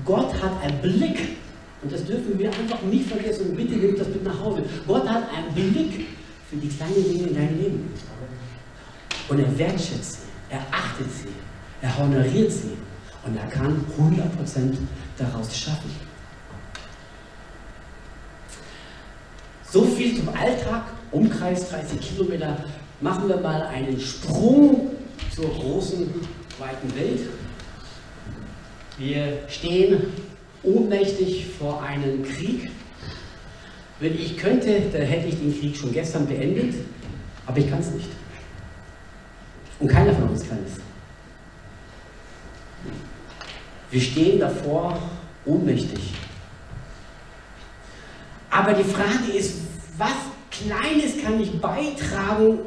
[0.05, 1.37] Gott hat einen Blick,
[1.83, 4.62] und das dürfen wir einfach nicht vergessen, und bitte nehmt das mit nach Hause.
[4.87, 6.07] Gott hat einen Blick
[6.48, 7.90] für die kleinen Dinge in deinem Leben.
[9.28, 10.18] Und er wertschätzt sie,
[10.50, 11.28] er achtet sie,
[11.81, 12.76] er honoriert sie
[13.24, 14.76] und er kann 100%
[15.18, 15.90] daraus schaffen.
[19.68, 22.64] So viel zum Alltag, Umkreis 30 Kilometer.
[23.00, 24.91] Machen wir mal einen Sprung
[25.35, 26.08] zur großen,
[26.58, 27.20] weiten Welt.
[28.98, 30.12] Wir stehen
[30.62, 32.70] ohnmächtig vor einem Krieg.
[34.00, 36.74] Wenn ich könnte, dann hätte ich den Krieg schon gestern beendet,
[37.46, 38.08] aber ich kann es nicht.
[39.78, 40.80] Und keiner von uns kann es.
[43.90, 44.98] Wir stehen davor
[45.44, 46.14] ohnmächtig.
[48.50, 49.61] Aber die Frage ist,
[49.98, 50.12] was
[50.50, 52.58] Kleines kann ich beitragen,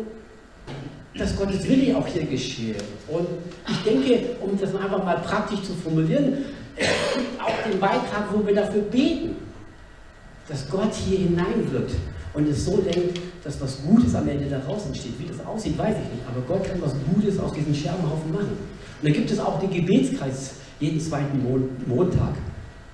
[1.18, 2.76] dass Gottes Wille auch hier geschehe.
[3.08, 3.28] Und
[3.70, 8.46] ich denke, um das einfach mal praktisch zu formulieren, es gibt auch den Beitrag, wo
[8.46, 9.38] wir dafür beten,
[10.48, 11.96] dass Gott hier hineinwirkt
[12.34, 15.14] und es so denkt, dass was Gutes am Ende daraus entsteht.
[15.20, 18.58] Wie das aussieht, weiß ich nicht, aber Gott kann was Gutes aus diesem Scherbenhaufen machen.
[19.02, 21.42] Und dann gibt es auch den Gebetskreis jeden zweiten
[21.88, 22.34] Montag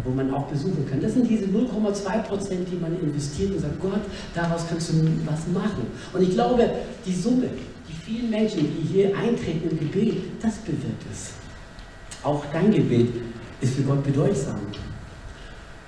[0.04, 1.02] wo man auch besuchen kann.
[1.02, 4.02] Das sind diese 0,2 Prozent, die man investiert und sagt, Gott,
[4.34, 4.94] daraus kannst du
[5.26, 5.88] was machen.
[6.14, 6.70] Und ich glaube,
[7.06, 7.50] die Summe,
[8.12, 11.32] vielen Menschen, die hier eintreten im Gebet, das bewirkt es.
[12.24, 13.10] Auch dein Gebet
[13.62, 14.60] ist für Gott bedeutsam.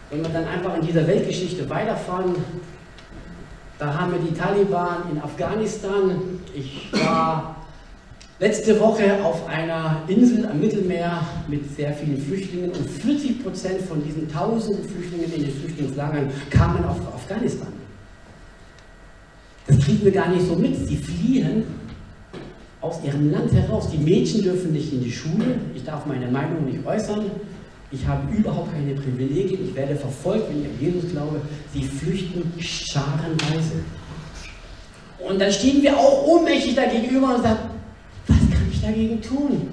[0.09, 2.35] Wenn wir dann einfach in dieser Weltgeschichte weiterfahren,
[3.77, 6.39] da haben wir die Taliban in Afghanistan.
[6.55, 7.55] Ich war
[8.39, 14.03] letzte Woche auf einer Insel am Mittelmeer mit sehr vielen Flüchtlingen und 40 Prozent von
[14.03, 17.73] diesen tausenden Flüchtlingen in den Flüchtlingslagern kamen aus Afghanistan.
[19.67, 20.87] Das kriegen wir gar nicht so mit.
[20.87, 21.82] Sie fliehen
[22.83, 23.89] aus ihrem Land heraus.
[23.89, 25.55] Die Mädchen dürfen nicht in die Schule.
[25.73, 27.25] Ich darf meine Meinung nicht äußern.
[27.91, 29.67] Ich habe überhaupt keine Privilegien.
[29.67, 31.41] Ich werde verfolgt, wenn ich an Jesus glaube.
[31.73, 33.83] Sie flüchten scharenweise.
[35.19, 37.69] Und dann stehen wir auch ohnmächtig dagegenüber und sagen,
[38.83, 39.69] dagegen tun?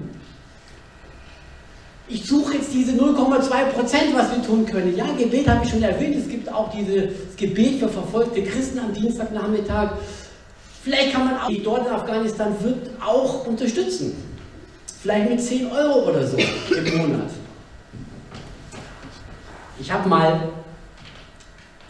[2.09, 4.97] Ich suche jetzt diese 0,2 Prozent, was wir tun können.
[4.97, 6.17] Ja, Gebet habe ich schon erwähnt.
[6.17, 9.93] Es gibt auch dieses Gebet für verfolgte Christen am Dienstagnachmittag.
[10.83, 14.17] Vielleicht kann man auch die dort in Afghanistan wirkt auch unterstützen.
[15.03, 17.31] Vielleicht mit 10 Euro oder so im Monat.
[19.79, 20.49] Ich habe mal,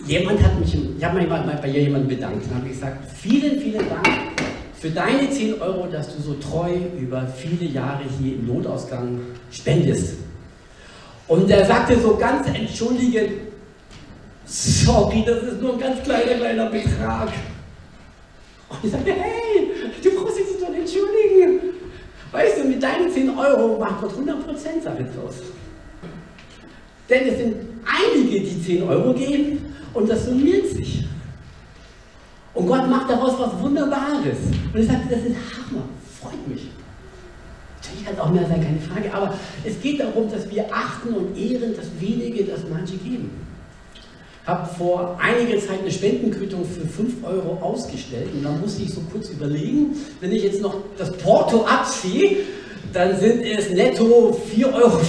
[0.05, 4.09] jemand hat mich, ich habe mal bei jemandem bedankt und habe gesagt, vielen, vielen Dank
[4.81, 10.15] für deine 10 Euro, dass du so treu über viele Jahre hier im Notausgang spendest.
[11.29, 13.33] Und er sagte so ganz entschuldigend,
[14.47, 17.29] sorry, das ist nur ein ganz kleiner, kleiner Betrag.
[18.71, 21.61] Und ich sagte, hey, du brauchst dich nicht entschuldigen.
[22.33, 25.35] Weißt du, mit deinen 10 Euro macht Gott 100% Sache draus.
[27.09, 31.05] Denn es sind einige, die 10 Euro geben und das summiert sich.
[32.55, 34.39] Und Gott macht daraus was Wunderbares.
[34.73, 35.85] Und ich sagte, das ist Hammer,
[36.21, 36.69] freut mich.
[37.79, 41.15] Natürlich kann es auch mehr sein, keine Frage, aber es geht darum, dass wir achten
[41.15, 43.31] und ehren das Wenige, das manche geben.
[44.51, 49.01] Habe vor einiger Zeit eine Spendenquittung für 5 Euro ausgestellt und da musste ich so
[49.13, 52.39] kurz überlegen, wenn ich jetzt noch das Porto abziehe,
[52.93, 55.01] dann sind es netto 4,25 Euro.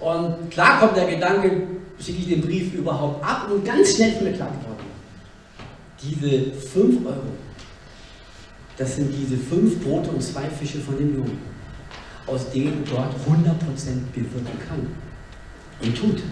[0.00, 1.66] Und klar kommt der Gedanke,
[2.00, 4.88] schicke ich den Brief überhaupt ab und ganz schnell ist mir klar geworden,
[6.02, 7.20] diese 5 Euro,
[8.78, 11.38] das sind diese fünf Brote und zwei Fische von dem Jungen,
[12.26, 13.36] aus denen Gott 100%
[14.14, 14.86] bewirken kann
[15.82, 16.22] und tut.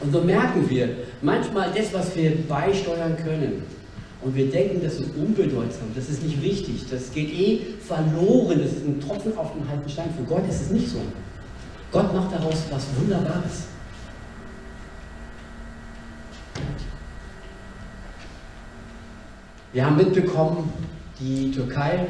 [0.00, 0.88] Und so merken wir
[1.20, 3.62] manchmal das, was wir beisteuern können.
[4.22, 8.72] Und wir denken, das ist unbedeutsam, das ist nicht wichtig, das geht eh verloren, das
[8.72, 10.10] ist ein Tropfen auf dem halben Stein.
[10.16, 11.00] Für Gott ist es nicht so.
[11.90, 13.64] Gott macht daraus was Wunderbares.
[19.72, 20.70] Wir haben mitbekommen,
[21.18, 22.06] die Türkei,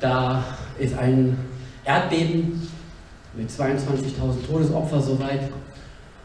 [0.00, 0.44] da
[0.78, 1.38] ist ein
[1.84, 2.68] Erdbeben
[3.36, 5.40] mit 22.000 Todesopfer soweit.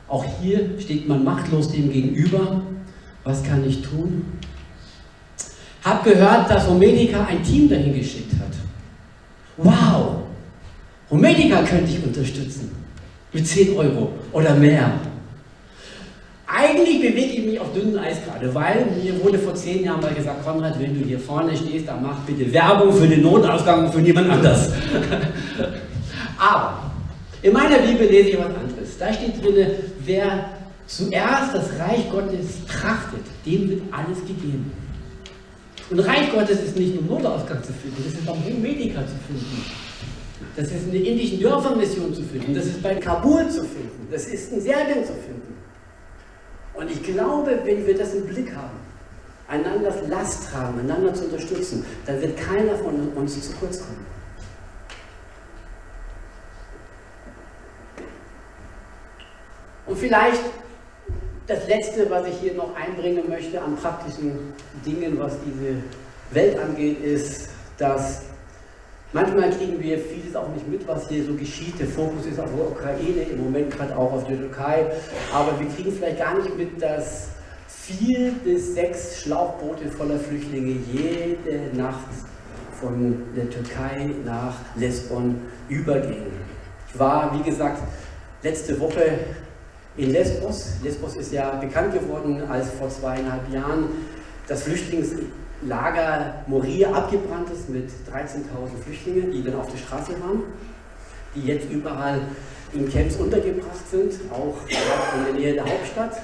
[0.08, 2.62] Auch hier steht man machtlos dem gegenüber.
[3.24, 4.26] Was kann ich tun?
[5.84, 8.52] Hab gehört, dass Homedica ein Team dahin geschickt hat.
[9.58, 10.24] Wow!
[11.10, 12.72] Homedica könnte ich unterstützen.
[13.34, 14.92] Mit 10 Euro oder mehr.
[16.54, 20.14] Eigentlich bewege ich mich auf dünnem Eis gerade, weil mir wurde vor zehn Jahren mal
[20.14, 24.02] gesagt, Konrad, wenn du hier vorne stehst, dann mach bitte Werbung für den Notausgang für
[24.02, 24.70] niemand anders.
[26.38, 26.91] Aber
[27.42, 28.98] in meiner Bibel lese ich was anderes.
[29.00, 29.68] Da steht drin,
[30.06, 30.50] wer
[30.86, 34.72] zuerst das Reich Gottes trachtet, dem wird alles gegeben.
[35.90, 39.16] Und Reich Gottes ist nicht nur Notausgang zu finden, das ist auch in Medica zu
[39.28, 39.64] finden.
[40.56, 44.26] Das ist in der indischen Dörfermission zu finden, das ist bei Kabul zu finden, das
[44.26, 45.56] ist in Serbien zu finden.
[46.74, 48.80] Und ich glaube, wenn wir das im Blick haben,
[49.48, 54.11] einander Last tragen, einander zu unterstützen, dann wird keiner von uns zu kurz kommen.
[59.92, 60.42] Und vielleicht
[61.48, 64.54] das Letzte, was ich hier noch einbringen möchte an praktischen
[64.86, 65.84] Dingen, was diese
[66.32, 68.24] Welt angeht, ist, dass
[69.14, 71.78] Manchmal kriegen wir vieles auch nicht mit, was hier so geschieht.
[71.78, 74.86] Der Fokus ist auf der Ukraine, im Moment gerade auch auf der Türkei.
[75.34, 77.28] Aber wir kriegen vielleicht gar nicht mit, dass
[77.68, 82.08] vier bis sechs Schlauchboote voller Flüchtlinge jede Nacht
[82.80, 86.32] von der Türkei nach Lesbon übergehen.
[86.88, 87.82] Ich war, wie gesagt,
[88.42, 89.20] letzte Woche
[89.98, 90.74] in Lesbos.
[90.84, 93.90] Lesbos ist ja bekannt geworden, als vor zweieinhalb Jahren
[94.48, 100.44] das Flüchtlingslager Moria abgebrannt ist mit 13.000 Flüchtlingen, die dann auf der Straße waren,
[101.36, 102.22] die jetzt überall
[102.74, 104.56] in Camps untergebracht sind, auch
[105.18, 106.22] in der Nähe der Hauptstadt.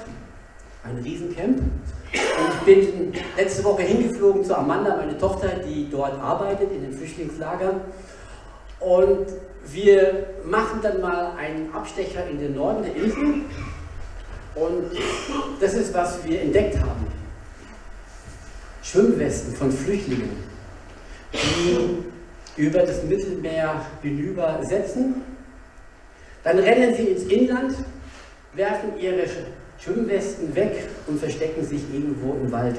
[0.84, 1.58] Ein Riesencamp.
[1.58, 6.92] Und ich bin letzte Woche hingeflogen zu Amanda, meine Tochter, die dort arbeitet in dem
[6.92, 7.74] Flüchtlingslager.
[8.80, 9.26] Und
[9.72, 13.42] wir machen dann mal einen Abstecher in den Norden der Insel.
[14.54, 14.90] Und
[15.60, 17.06] das ist, was wir entdeckt haben.
[18.82, 20.30] Schwimmwesten von Flüchtlingen,
[21.32, 22.04] die
[22.56, 25.22] über das Mittelmeer hinüber setzen.
[26.42, 27.74] Dann rennen sie ins Inland,
[28.54, 29.24] werfen ihre
[29.78, 32.76] Schwimmwesten weg und verstecken sich irgendwo im Wald,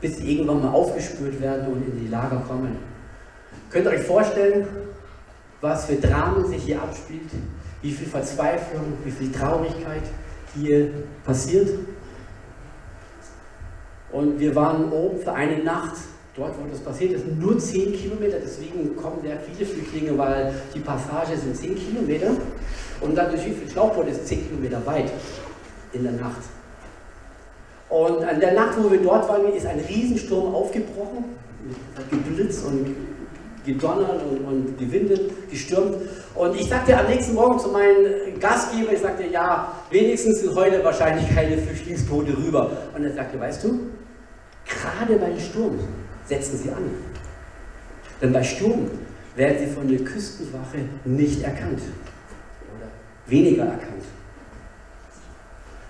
[0.00, 2.76] bis sie irgendwann mal aufgespürt werden und in die Lager kommen.
[3.70, 4.66] Könnt ihr euch vorstellen,
[5.60, 7.30] was für Dramen sich hier abspielt,
[7.82, 10.02] wie viel Verzweiflung, wie viel Traurigkeit
[10.54, 10.90] hier
[11.24, 11.70] passiert?
[14.12, 15.96] Und wir waren oben für eine Nacht,
[16.34, 20.80] dort wo das passiert ist, nur 10 Kilometer, deswegen kommen sehr viele Flüchtlinge, weil die
[20.80, 22.30] Passage sind 10 Kilometer
[23.00, 25.10] und dadurch wie viel Schlauchboot ist 10 Kilometer weit
[25.92, 26.42] in der Nacht.
[27.88, 31.24] Und an der Nacht, wo wir dort waren, ist ein Riesensturm aufgebrochen,
[31.96, 32.94] hat geblitzt und
[33.66, 35.96] gedonnert und, und gewindet, gestürmt.
[36.34, 40.82] Und ich sagte am nächsten Morgen zu meinem Gastgeber, ich sagte, ja, wenigstens sind heute
[40.82, 42.70] wahrscheinlich keine Flüchtlingsboote rüber.
[42.94, 43.80] Und er sagte, weißt du,
[44.64, 45.78] gerade bei Sturm
[46.26, 46.90] setzen sie an.
[48.22, 48.88] Denn bei Sturm
[49.34, 51.80] werden sie von der Küstenwache nicht erkannt
[52.76, 52.86] oder
[53.26, 54.04] weniger erkannt.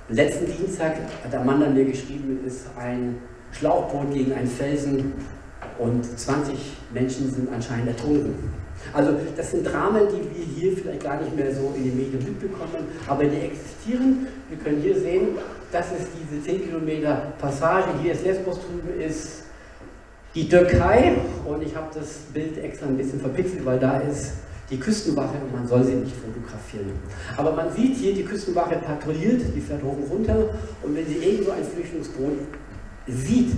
[0.08, 3.18] Letzten Dienstag hat Amanda mir geschrieben, ist ein
[3.52, 5.14] Schlauchboot gegen einen Felsen
[5.78, 6.56] und 20
[6.92, 8.34] Menschen sind anscheinend ertrunken.
[8.92, 12.24] Also das sind Dramen, die wir hier vielleicht gar nicht mehr so in den Medien
[12.24, 14.28] mitbekommen, aber die existieren.
[14.48, 15.28] Wir können hier sehen,
[15.72, 19.42] das ist diese 10 Kilometer Passage, hier ist Lesbos, drüben ist
[20.34, 24.34] die Türkei und ich habe das Bild extra ein bisschen verpixelt, weil da ist
[24.70, 26.92] die Küstenwache und man soll sie nicht fotografieren.
[27.36, 30.50] Aber man sieht hier, die Küstenwache patrouilliert, die fährt hoch und runter
[30.82, 32.38] und wenn sie irgendwo ein Flüchtlingsboot
[33.08, 33.52] sieht,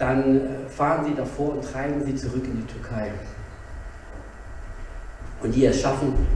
[0.00, 3.12] dann äh, fahren sie davor und treiben sie zurück in die Türkei.
[5.42, 6.26] Und die es schaffen,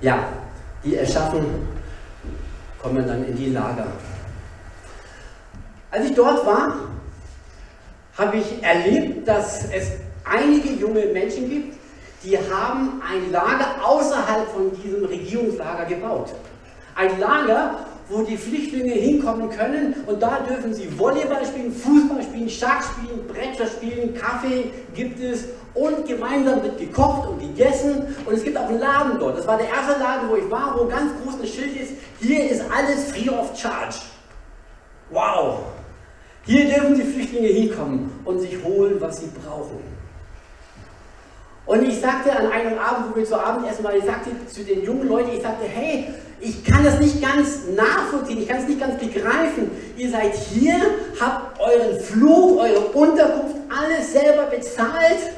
[0.00, 0.28] ja,
[0.84, 1.46] die es schaffen,
[2.80, 3.86] kommen dann in die Lager.
[5.90, 6.74] Als ich dort war,
[8.18, 9.92] habe ich erlebt, dass es
[10.24, 11.78] einige junge Menschen gibt,
[12.22, 16.34] die haben ein Lager außerhalb von diesem Regierungslager gebaut.
[16.94, 22.48] Ein Lager, wo die Flüchtlinge hinkommen können und da dürfen sie Volleyball spielen, Fußball spielen,
[22.48, 28.44] Schach spielen, Bretter spielen, Kaffee gibt es und gemeinsam wird gekocht und gegessen und es
[28.44, 29.38] gibt auch einen Laden dort.
[29.38, 32.50] Das war der erste Laden, wo ich war, wo ganz groß ein Schild ist, hier
[32.50, 33.96] ist alles free of charge.
[35.10, 35.60] Wow!
[36.46, 39.93] Hier dürfen die Flüchtlinge hinkommen und sich holen, was sie brauchen.
[41.66, 44.84] Und ich sagte an einem Abend, wo wir zu Abendessen waren, ich sagte zu den
[44.84, 48.80] jungen Leuten, ich sagte, hey, ich kann das nicht ganz nachvollziehen, ich kann es nicht
[48.80, 49.70] ganz begreifen.
[49.96, 50.74] Ihr seid hier,
[51.18, 55.32] habt euren Flug, eure Unterkunft, alles selber bezahlt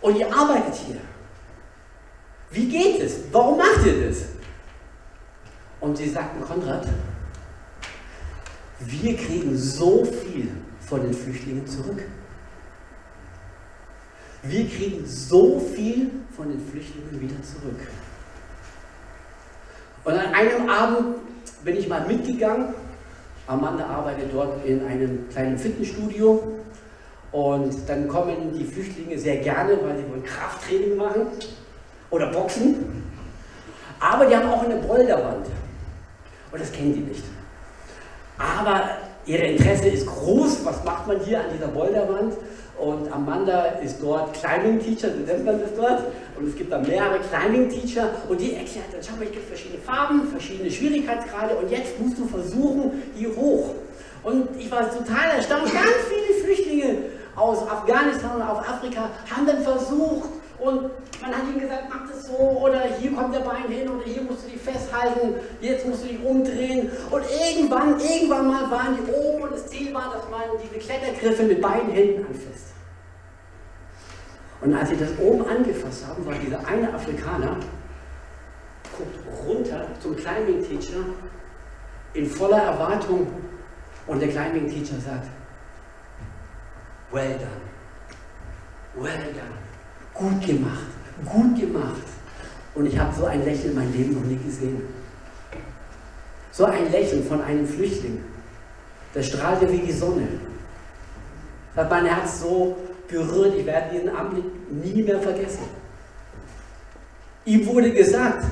[0.00, 1.00] und ihr arbeitet hier.
[2.50, 3.20] Wie geht es?
[3.30, 4.22] Warum macht ihr das?
[5.80, 6.88] Und sie sagten, Konrad,
[8.80, 10.50] wir kriegen so viel
[10.80, 12.02] von den Flüchtlingen zurück.
[14.42, 17.80] Wir kriegen so viel von den Flüchtlingen wieder zurück.
[20.04, 21.16] Und an einem Abend
[21.64, 22.74] bin ich mal mitgegangen.
[23.46, 26.58] Amanda arbeitet dort in einem kleinen Fitnessstudio.
[27.32, 31.26] Und dann kommen die Flüchtlinge sehr gerne, weil sie wollen Krafttraining machen
[32.10, 33.02] oder Boxen.
[34.00, 35.46] Aber die haben auch eine Boulderwand.
[36.52, 37.24] Und das kennen die nicht.
[38.38, 38.90] Aber
[39.26, 40.64] ihr Interesse ist groß.
[40.64, 42.34] Was macht man hier an dieser Boulderwand?
[42.78, 46.04] Und Amanda ist dort Climbing Teacher, so nennt man das dort.
[46.38, 49.48] Und es gibt da mehrere Climbing Teacher und die erklärt dann, schau mal, es gibt
[49.48, 53.74] verschiedene Farben, verschiedene Schwierigkeitsgrade und jetzt musst du versuchen, hier hoch.
[54.22, 56.98] Und ich war total erstaunt, ganz viele Flüchtlinge
[57.34, 60.90] aus Afghanistan und aus Afrika haben dann versucht und
[61.22, 64.22] man hat ihnen gesagt, mach das so oder hier kommt der Bein hin oder hier
[64.22, 66.90] musst du dich festhalten, jetzt musst du dich umdrehen.
[67.10, 71.44] Und irgendwann, irgendwann mal waren die oben und das Ziel war, dass man diese Klettergriffe
[71.44, 72.72] mit beiden Händen anfasst.
[74.60, 77.56] Und als sie das oben angefasst haben, war dieser eine Afrikaner,
[78.96, 81.04] guckt runter zum Climbing-Teacher
[82.14, 83.28] in voller Erwartung
[84.08, 85.28] und der Climbing-Teacher sagt,
[87.12, 89.67] well done, well done,
[90.18, 90.86] gut gemacht,
[91.24, 92.02] gut gemacht.
[92.74, 94.82] Und ich habe so ein Lächeln in meinem Leben noch nie gesehen.
[96.50, 98.20] So ein Lächeln von einem Flüchtling.
[99.14, 100.26] Der strahlte wie die Sonne.
[101.74, 102.76] Das hat mein Herz so
[103.08, 105.64] berührt, ich werde diesen Anblick nie mehr vergessen.
[107.44, 108.44] Ihm wurde gesagt,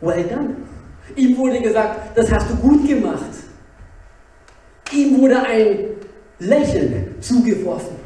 [0.00, 0.56] well done.
[1.16, 3.24] Ihm wurde gesagt, das hast du gut gemacht.
[4.92, 5.78] Ihm wurde ein
[6.38, 8.01] Lächeln zugeworfen.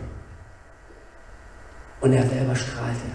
[2.00, 3.10] Und er selber strahlte.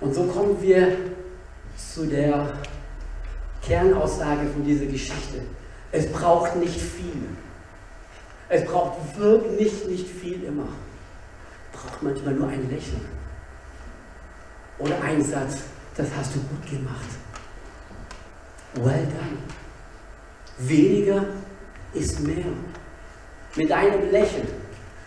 [0.00, 0.96] Und so kommen wir
[1.76, 2.52] zu der
[3.62, 5.42] Kernaussage von dieser Geschichte.
[5.90, 7.26] Es braucht nicht viel.
[8.48, 10.68] Es braucht wirklich nicht viel immer.
[11.72, 13.00] Es braucht manchmal nur ein Lächeln.
[14.78, 15.62] Oder ein Satz,
[15.96, 17.08] das hast du gut gemacht.
[18.74, 19.38] Well done.
[20.58, 21.24] Weniger
[21.94, 22.44] ist mehr.
[23.56, 24.48] Mit einem Lächeln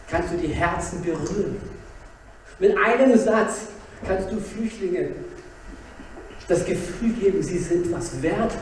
[0.09, 1.57] kannst du die Herzen berühren.
[2.59, 3.67] Mit einem Satz
[4.05, 5.09] kannst du Flüchtlinge
[6.47, 8.53] das Gefühl geben, sie sind was wert.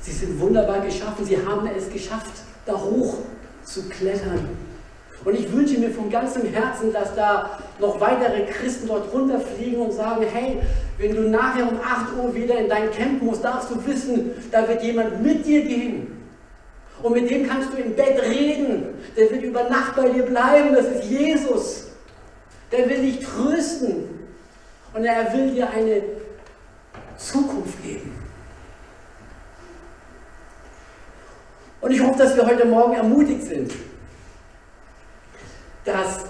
[0.00, 1.24] Sie sind wunderbar geschaffen.
[1.24, 2.30] Sie haben es geschafft,
[2.64, 3.18] da hoch
[3.64, 4.48] zu klettern.
[5.24, 9.92] Und ich wünsche mir von ganzem Herzen, dass da noch weitere Christen dort runterfliegen und
[9.92, 10.58] sagen, hey,
[10.96, 14.66] wenn du nachher um 8 Uhr wieder in dein Camp musst, darfst du wissen, da
[14.66, 16.06] wird jemand mit dir gehen.
[17.02, 18.39] Und mit dem kannst du im Bett reden.
[19.60, 20.74] Über Nacht bei dir bleiben.
[20.74, 21.86] Das ist Jesus.
[22.70, 24.08] Der will dich trösten.
[24.92, 26.02] Und er will dir eine
[27.16, 28.16] Zukunft geben.
[31.80, 33.72] Und ich hoffe, dass wir heute Morgen ermutigt sind,
[35.84, 36.24] dass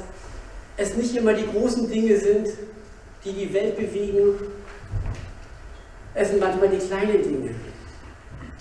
[0.76, 2.49] es nicht immer die großen Dinge sind,
[3.24, 4.35] die die Welt bewegen.
[6.14, 7.55] Es sind manchmal die kleinen Dinge.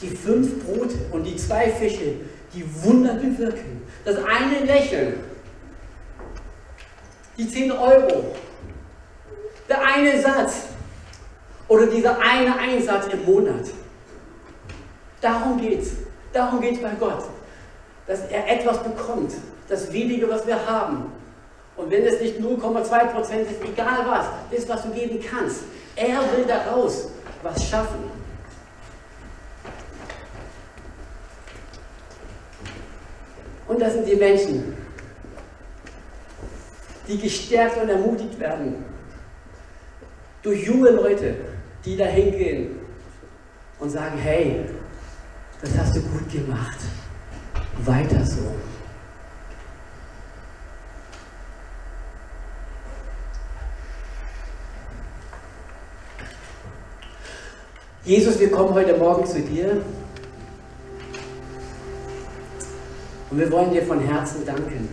[0.01, 2.15] Die fünf Brote und die zwei Fische,
[2.53, 3.83] die Wunder bewirken.
[4.05, 5.23] Das eine Lächeln.
[7.37, 8.35] Die zehn Euro.
[9.67, 10.63] Der eine Satz.
[11.67, 13.69] Oder dieser eine Einsatz im Monat.
[15.21, 15.91] Darum geht es.
[16.33, 17.23] Darum geht es bei Gott.
[18.07, 19.33] Dass er etwas bekommt.
[19.67, 21.11] Das wenige, was wir haben.
[21.75, 25.61] Und wenn es nicht 0,2 Prozent ist, egal was, das, was du geben kannst.
[25.95, 27.09] Er will daraus
[27.43, 28.08] was schaffen.
[33.69, 34.75] Und das sind die Menschen,
[37.07, 38.83] die gestärkt und ermutigt werden
[40.41, 41.35] durch junge Leute,
[41.85, 42.79] die da hingehen
[43.77, 44.65] und sagen, hey,
[45.61, 46.79] das hast du gut gemacht,
[47.85, 48.55] weiter so.
[58.03, 59.83] Jesus, wir kommen heute Morgen zu dir
[63.29, 64.89] und wir wollen dir von Herzen danken,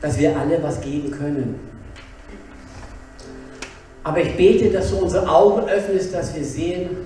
[0.00, 1.60] dass wir alle was geben können.
[4.02, 6.96] Aber ich bete, dass du unsere Augen öffnest, dass wir sehen,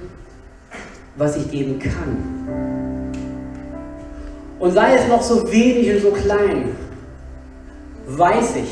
[1.16, 2.34] was ich geben kann.
[4.58, 6.76] Und sei es noch so wenig und so klein,
[8.06, 8.70] weiß ich,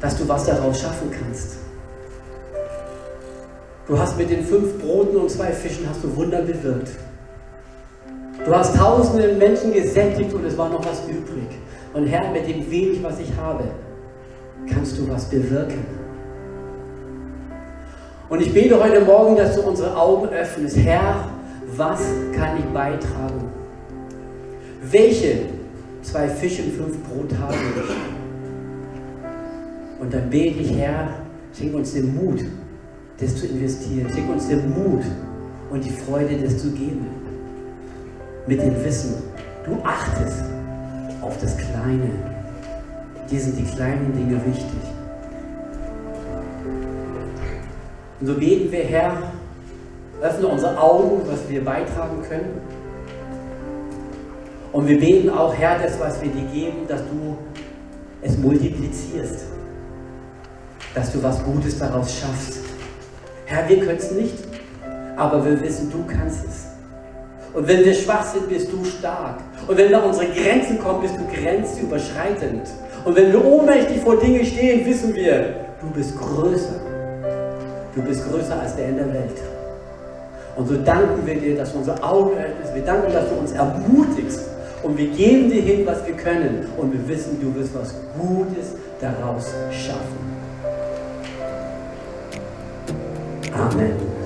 [0.00, 1.58] dass du was daraus schaffen kannst.
[3.88, 6.90] Du hast mit den fünf Broten und zwei Fischen hast du Wunder bewirkt.
[8.48, 11.48] Du hast tausende Menschen gesättigt und es war noch was übrig.
[11.92, 13.64] Und Herr, mit dem wenig, was ich habe,
[14.72, 15.84] kannst du was bewirken.
[18.30, 20.78] Und ich bete heute Morgen, dass du unsere Augen öffnest.
[20.78, 21.28] Herr,
[21.76, 22.00] was
[22.34, 23.50] kann ich beitragen?
[24.80, 25.40] Welche
[26.00, 27.60] zwei Fische und fünf Brot habe ich?
[30.00, 31.08] Und dann bete ich, Herr,
[31.52, 32.40] schenk uns den Mut,
[33.20, 34.08] das zu investieren.
[34.14, 35.04] Schenk uns den Mut
[35.70, 37.17] und die Freude, das zu geben.
[38.48, 39.24] Mit dem Wissen,
[39.66, 40.42] du achtest
[41.20, 42.08] auf das Kleine.
[43.30, 44.80] Dir sind die kleinen Dinge wichtig.
[48.18, 49.18] Und so beten wir, Herr,
[50.22, 52.62] öffne unsere Augen, was wir beitragen können.
[54.72, 57.36] Und wir beten auch, Herr, das, was wir dir geben, dass du
[58.22, 59.44] es multiplizierst.
[60.94, 62.60] Dass du was Gutes daraus schaffst.
[63.44, 64.38] Herr, wir können es nicht,
[65.16, 66.67] aber wir wissen, du kannst es.
[67.54, 69.40] Und wenn wir schwach sind, bist du stark.
[69.66, 72.68] Und wenn wir an unsere Grenzen kommen, bist du grenzüberschreitend.
[73.04, 76.80] Und wenn wir ohnmächtig vor Dinge stehen, wissen wir, du bist größer.
[77.94, 79.38] Du bist größer als der in der Welt.
[80.56, 82.74] Und so danken wir dir, dass du unsere Augen öffnest.
[82.74, 84.40] Wir danken, dass du uns ermutigst
[84.82, 86.66] Und wir geben dir hin, was wir können.
[86.76, 90.28] Und wir wissen, du wirst was Gutes daraus schaffen.
[93.52, 94.17] Amen.